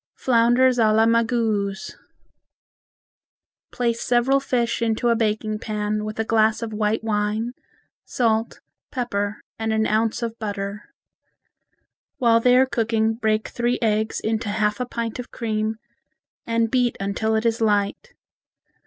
Flounders 0.15 0.79
a 0.79 0.91
la 0.91 1.05
Magouze 1.05 1.93
Place 3.71 4.01
several 4.01 4.39
fish 4.39 4.81
into 4.81 5.09
a 5.09 5.15
baking 5.15 5.59
pan 5.59 6.03
with 6.05 6.17
a 6.19 6.23
glass 6.25 6.63
of 6.63 6.73
white 6.73 7.03
wine, 7.03 7.51
salt, 8.03 8.61
pepper, 8.89 9.39
and 9.59 9.71
an 9.71 9.85
ounce 9.85 10.23
of 10.23 10.39
butter. 10.39 10.85
While 12.17 12.39
they 12.39 12.57
are 12.57 12.65
cooking 12.65 13.13
break 13.13 13.49
three 13.49 13.77
eggs 13.79 14.19
into 14.19 14.49
half 14.49 14.79
a 14.79 14.87
pint 14.87 15.19
of 15.19 15.29
cream, 15.29 15.75
and 16.47 16.71
beat 16.71 16.97
until 16.99 17.35
it 17.35 17.45
is 17.45 17.61
light. 17.61 18.15